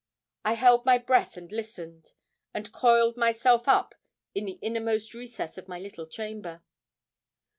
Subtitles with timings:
[0.43, 2.13] I held my breath and listened,
[2.55, 3.93] and coiled myself up
[4.33, 6.63] in the innermost recess of my little chamber.